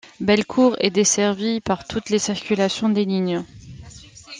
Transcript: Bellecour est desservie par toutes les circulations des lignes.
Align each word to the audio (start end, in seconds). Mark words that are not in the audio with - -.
Bellecour 0.19 0.75
est 0.79 0.89
desservie 0.89 1.61
par 1.61 1.85
toutes 1.87 2.09
les 2.09 2.17
circulations 2.17 2.89
des 2.89 3.05
lignes. 3.05 3.43